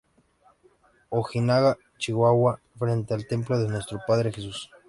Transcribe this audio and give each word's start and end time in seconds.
Ojinaga, 1.11 1.77
Chihuahua 1.99 2.59
frente 2.79 3.13
al 3.13 3.27
templo 3.27 3.59
de 3.59 3.67
Nuestro 3.69 3.99
Padre 4.07 4.33
Jesús. 4.33 4.71